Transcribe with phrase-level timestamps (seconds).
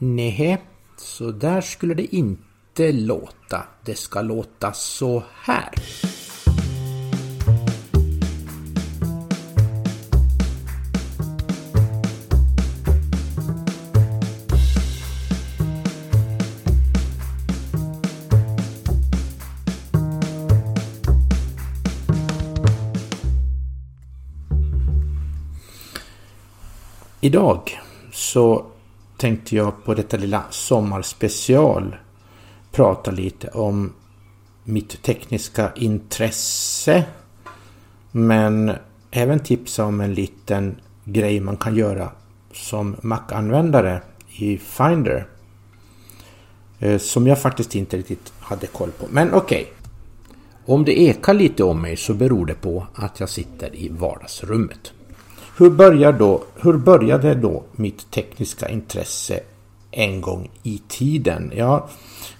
[0.00, 0.62] Nej,
[0.96, 3.64] så där skulle det inte låta.
[3.84, 5.72] Det ska låta så här.
[27.20, 27.80] Idag
[28.12, 28.66] så
[29.18, 31.96] tänkte jag på detta lilla sommarspecial
[32.72, 33.92] prata lite om
[34.64, 37.04] mitt tekniska intresse.
[38.10, 38.72] Men
[39.10, 42.10] även tipsa om en liten grej man kan göra
[42.52, 45.26] som Mac-användare i Finder.
[46.78, 49.06] Eh, som jag faktiskt inte riktigt hade koll på.
[49.10, 49.62] Men okej.
[49.62, 49.74] Okay.
[50.74, 54.92] Om det ekar lite om mig så beror det på att jag sitter i vardagsrummet.
[55.58, 59.40] Hur, börjar då, hur började då mitt tekniska intresse
[59.90, 61.52] en gång i tiden?
[61.56, 61.88] Ja,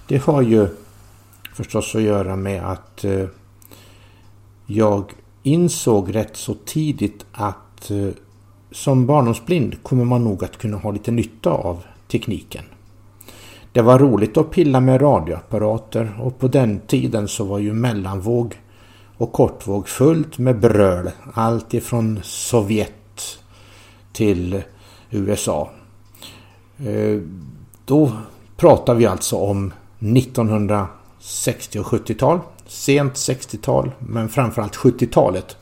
[0.06, 0.68] det har ju
[1.54, 3.26] förstås att göra med att eh,
[4.66, 5.12] jag
[5.42, 8.08] insåg rätt så tidigt att eh,
[8.72, 12.64] som barndomsblind kommer man nog att kunna ha lite nytta av tekniken.
[13.72, 18.60] Det var roligt att pilla med radioapparater och på den tiden så var ju mellanvåg
[19.16, 21.10] och kortvåg fullt med bröl.
[21.34, 22.92] Allt ifrån Sovjet
[24.18, 24.62] till
[25.10, 25.70] USA.
[26.78, 27.20] Eh,
[27.84, 28.12] då
[28.56, 32.40] pratar vi alltså om 1960 och 70-tal.
[32.66, 35.56] Sent 60-tal men framförallt 70-talet.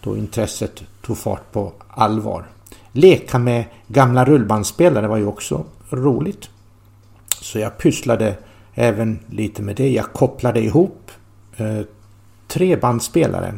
[0.00, 2.46] Då intresset tog fart på allvar.
[2.92, 6.50] Leka med gamla rullbandspelare var ju också roligt.
[7.40, 8.36] Så jag pysslade
[8.74, 9.88] även lite med det.
[9.90, 11.10] Jag kopplade ihop
[11.56, 11.80] eh,
[12.48, 13.54] tre bandspelare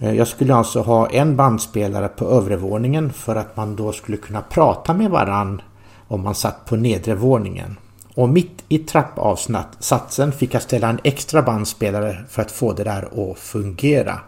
[0.00, 4.16] Eh, jag skulle alltså ha en bandspelare på övre våningen för att man då skulle
[4.16, 5.62] kunna prata med varann
[6.08, 7.76] om man satt på nedre våningen.
[8.14, 13.30] Och mitt i trappavsatsen fick jag ställa en extra bandspelare för att få det där
[13.30, 14.20] att fungera.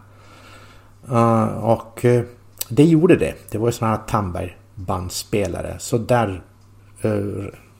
[1.10, 2.22] Eh, och eh,
[2.68, 3.34] det gjorde det.
[3.50, 5.78] Det var ju sådana här Tamberg-bandspelare.
[5.78, 6.42] Så där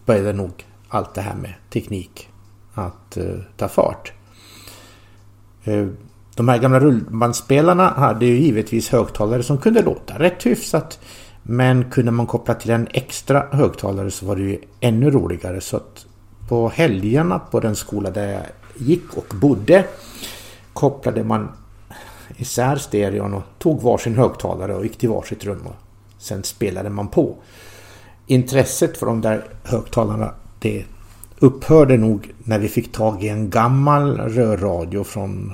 [0.04, 2.28] började nog allt det här med teknik
[2.74, 3.18] att
[3.56, 4.12] ta fart.
[6.36, 10.98] De här gamla rullbandspelarna hade ju givetvis högtalare som kunde låta rätt hyfsat.
[11.42, 15.60] Men kunde man koppla till en extra högtalare så var det ju ännu roligare.
[15.60, 16.06] Så att
[16.48, 18.42] på helgerna på den skola där jag
[18.76, 19.84] gick och bodde
[20.72, 21.48] kopplade man
[22.36, 25.76] isär stereon och tog varsin högtalare och gick till varsitt rum och
[26.18, 27.36] sen spelade man på.
[28.26, 30.84] Intresset för de där högtalarna det
[31.38, 35.52] upphörde nog när vi fick tag i en gammal rörradio från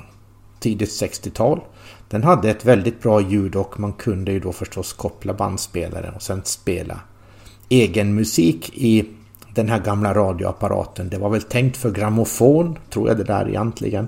[0.59, 1.61] tidigt 60-tal.
[2.09, 6.21] Den hade ett väldigt bra ljud och man kunde ju då förstås koppla bandspelaren och
[6.21, 6.99] sen spela
[7.69, 9.05] egen musik i
[9.53, 11.09] den här gamla radioapparaten.
[11.09, 14.07] Det var väl tänkt för grammofon, tror jag det där egentligen.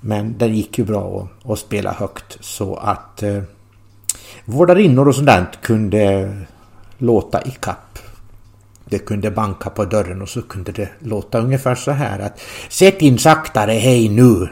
[0.00, 3.42] Men den gick ju bra att, att spela högt så att eh,
[4.44, 6.32] vårdarinnor och sådant kunde
[6.98, 7.98] låta i kapp.
[8.84, 13.02] Det kunde banka på dörren och så kunde det låta ungefär så här att Sätt
[13.02, 14.48] in saktare, hej nu,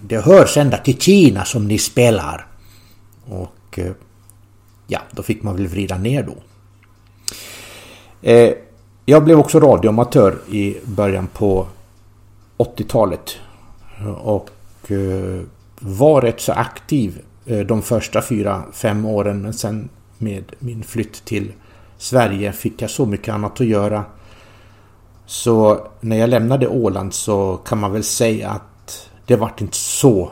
[0.00, 2.46] det hörs ända till Kina som ni spelar.
[3.28, 3.92] Och eh,
[4.86, 6.34] ja, då fick man väl vrida ner då.
[8.22, 8.54] Eh,
[9.04, 11.66] jag blev också radioamatör i början på
[12.58, 13.36] 80-talet.
[14.22, 14.50] Och
[14.90, 15.40] eh,
[15.78, 17.20] var rätt så aktiv
[17.66, 19.42] de första fyra, fem åren.
[19.42, 19.88] Men sen
[20.18, 21.52] med min flytt till
[21.98, 24.04] Sverige fick jag så mycket annat att göra.
[25.26, 28.69] Så när jag lämnade Åland så kan man väl säga att
[29.30, 30.30] det vart inte så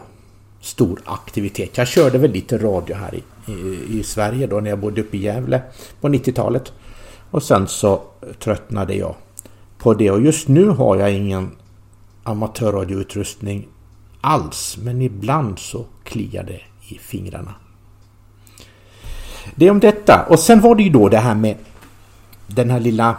[0.61, 1.79] stor aktivitet.
[1.79, 5.17] Jag körde väl lite radio här i, i, i Sverige då när jag bodde uppe
[5.17, 5.63] i Gävle
[6.01, 6.73] på 90-talet.
[7.31, 8.03] Och sen så
[8.39, 9.15] tröttnade jag
[9.79, 11.51] på det och just nu har jag ingen
[12.23, 13.69] amatörradioutrustning
[14.21, 17.55] alls men ibland så kliar det i fingrarna.
[19.55, 21.57] Det är om detta och sen var det ju då det här med
[22.47, 23.17] den här lilla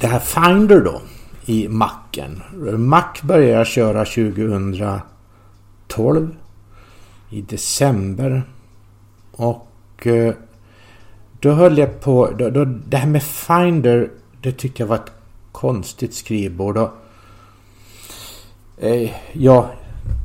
[0.00, 1.00] det här Finder då
[1.48, 2.42] i macken.
[2.76, 6.36] Mac började jag köra 2012
[7.30, 8.42] i december.
[9.32, 10.34] Och eh,
[11.40, 12.30] då höll jag på...
[12.38, 14.10] Då, då, det här med Finder,
[14.42, 15.12] det tyckte jag var ett
[15.52, 16.76] konstigt skrivbord.
[16.76, 16.90] Och,
[18.78, 19.70] eh, ja,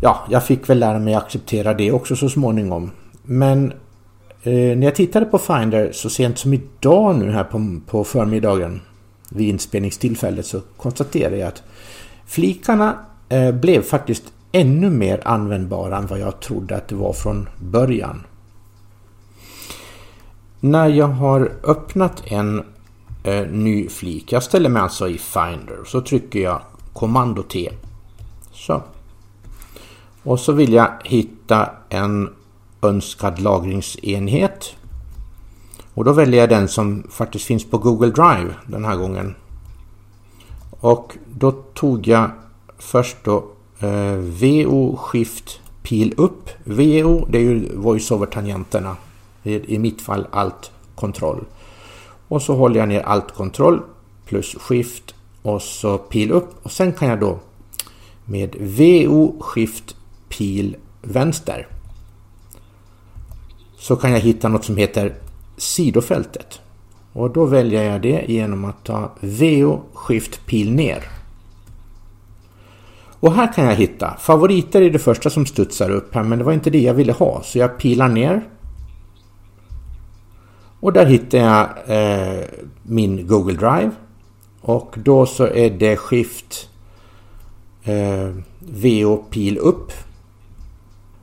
[0.01, 2.91] ja, jag fick väl lära mig att acceptera det också så småningom.
[3.23, 3.71] Men
[4.43, 8.81] eh, när jag tittade på Finder så sent som idag nu här på, på förmiddagen
[9.35, 11.63] vid inspelningstillfället så konstaterade jag att
[12.25, 12.97] flikarna
[13.29, 18.23] eh, blev faktiskt ännu mer användbara än vad jag trodde att det var från början.
[20.59, 22.63] När jag har öppnat en
[23.23, 24.31] eh, ny flik.
[24.31, 26.61] Jag ställer mig alltså i Finder så trycker jag
[26.93, 27.69] kommando T.
[28.51, 28.81] Så.
[30.23, 32.29] Och så vill jag hitta en
[32.81, 34.75] önskad lagringsenhet.
[35.93, 39.35] Och då väljer jag den som faktiskt finns på Google Drive den här gången.
[40.69, 42.31] Och då tog jag
[42.77, 43.45] först då
[43.79, 46.49] eh, VO Shift Pil upp.
[46.63, 48.95] VO det är ju voiceover-tangenterna.
[49.43, 51.45] I mitt fall Alt Kontroll.
[52.27, 53.81] Och så håller jag ner Alt Kontroll
[54.25, 57.39] plus Shift och så pil upp och sen kan jag då
[58.25, 59.95] med VO Shift
[60.29, 61.67] Pil vänster
[63.77, 65.15] så kan jag hitta något som heter
[65.63, 66.61] sidofältet.
[67.13, 71.03] Och då väljer jag det genom att ta VO-SKIFT-PIL-NER.
[73.19, 76.45] Och här kan jag hitta favoriter i det första som studsar upp här men det
[76.45, 78.47] var inte det jag ville ha så jag pilar ner.
[80.79, 82.43] Och där hittar jag eh,
[82.83, 83.91] min Google Drive.
[84.61, 86.69] Och då så är det skift
[87.83, 89.91] eh, VO pil upp.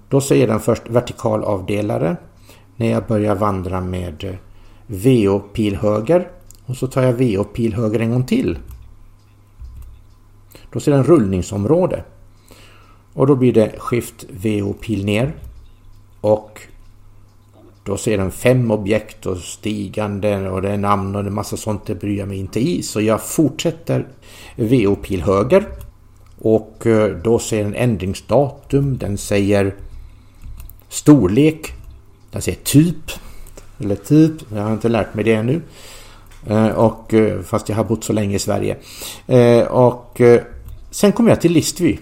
[0.09, 2.17] Då säger den först vertikal avdelare.
[2.81, 4.35] När jag börjar vandra med eh,
[4.87, 6.29] VO pil höger.
[6.67, 8.59] Och så tar jag VO pil höger en gång till.
[10.73, 12.05] Då ser den rullningsområde.
[13.13, 15.35] Och då blir det skift VO pil ner.
[16.21, 16.61] Och
[17.85, 21.57] då ser den fem objekt och stigande och det är namn och det är massa
[21.57, 21.87] sånt.
[21.87, 22.83] Det bryr jag mig inte i.
[22.83, 24.09] Så jag fortsätter
[24.57, 25.67] VO pil höger.
[26.39, 28.99] Och eh, då ser den ändringsdatum.
[28.99, 29.75] Den säger
[30.89, 31.75] storlek.
[32.31, 33.11] Den säger typ.
[33.79, 34.33] Eller typ.
[34.53, 35.63] Jag har inte lärt mig det ännu.
[36.47, 38.77] Eh, och, eh, fast jag har bott så länge i Sverige.
[39.27, 40.21] Eh, och
[40.91, 41.99] sen kommer jag till listvy.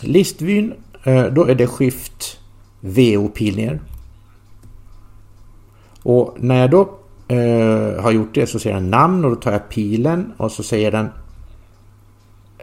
[0.00, 0.74] Listvyn,
[1.32, 2.38] då är det skift
[2.80, 3.80] VO pil ner.
[6.02, 6.80] Och när jag då
[7.28, 10.62] eh, har gjort det så säger den namn och då tar jag pilen och så
[10.62, 11.08] säger den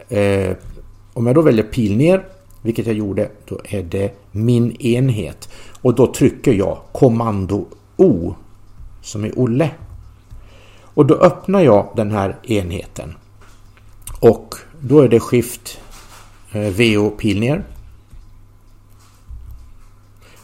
[0.08, 0.56] eh,
[1.12, 2.24] om jag då väljer pil ner,
[2.62, 5.48] vilket jag gjorde, då är det min enhet.
[5.84, 7.66] Och då trycker jag kommando
[7.96, 8.34] O
[9.02, 9.70] som är Olle.
[10.82, 13.14] Och då öppnar jag den här enheten.
[14.20, 15.80] Och då är det skift
[16.52, 17.64] eh, VO pil ner.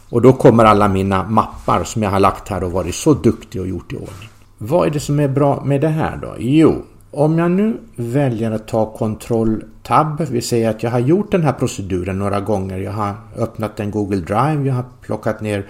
[0.09, 3.61] Och då kommer alla mina mappar som jag har lagt här och varit så duktig
[3.61, 4.29] och gjort i ordning.
[4.57, 6.35] Vad är det som är bra med det här då?
[6.39, 11.31] Jo, om jag nu väljer att ta kontroll tab, vi säger att jag har gjort
[11.31, 12.77] den här proceduren några gånger.
[12.77, 15.67] Jag har öppnat en Google Drive, jag har plockat ner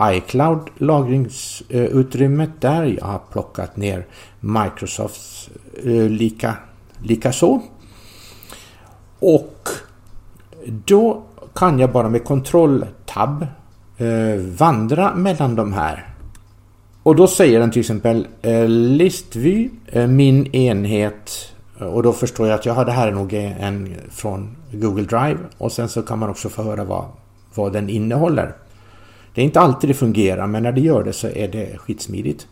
[0.00, 2.96] iCloud lagringsutrymmet där.
[2.98, 4.06] Jag har plockat ner
[4.40, 5.50] Microsofts
[5.84, 6.54] eh, lika,
[7.02, 7.62] lika så.
[9.18, 9.68] Och
[10.66, 11.22] då
[11.54, 13.46] kan jag bara med kontroll tab
[13.96, 16.08] eh, vandra mellan de här.
[17.02, 22.54] Och då säger den till exempel eh, listvy, eh, min enhet och då förstår jag
[22.54, 26.30] att ja, det här är nog en från Google Drive och sen så kan man
[26.30, 27.04] också få höra vad,
[27.54, 28.54] vad den innehåller.
[29.34, 32.46] Det är inte alltid det fungerar men när det gör det så är det skitsmidigt.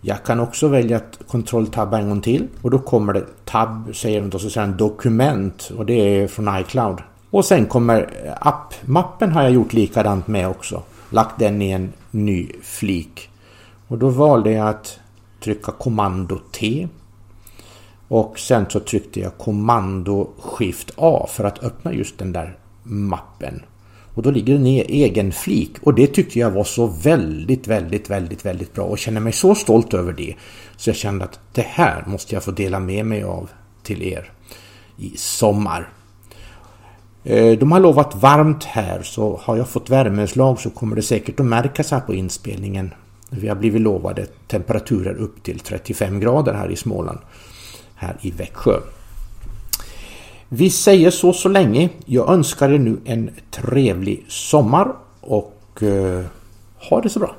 [0.00, 4.20] Jag kan också välja att kontrolltabba en gång till och då kommer det tab, säger
[4.20, 6.98] den då, så säger den dokument och det är från iCloud.
[7.30, 8.10] Och sen kommer
[8.40, 10.82] appmappen har jag gjort likadant med också.
[11.10, 13.30] Lagt den i en ny flik.
[13.88, 14.98] Och då valde jag att
[15.40, 16.88] trycka kommando T.
[18.12, 23.62] Och sen så tryckte jag kommando skift A för att öppna just den där mappen.
[24.14, 28.10] Och då ligger den i egen flik och det tyckte jag var så väldigt, väldigt,
[28.10, 30.34] väldigt, väldigt bra och känner mig så stolt över det.
[30.76, 33.50] Så jag kände att det här måste jag få dela med mig av
[33.82, 34.30] till er
[34.96, 35.88] i sommar.
[37.24, 41.40] Eh, de har lovat varmt här så har jag fått värmeslag så kommer det säkert
[41.40, 42.94] att märkas här på inspelningen.
[43.30, 47.18] Vi har blivit lovade temperaturer upp till 35 grader här i Småland.
[48.02, 48.80] Här i Växjö.
[50.48, 51.88] Vi säger så så länge.
[52.04, 56.24] Jag önskar er nu en trevlig sommar och eh,
[56.90, 57.34] ha det så bra.